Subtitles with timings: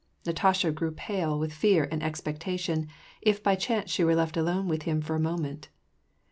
[0.25, 2.87] Natasha grew pale with fear and expecta tion,
[3.21, 5.69] if by chance she were left alone with him for a moment.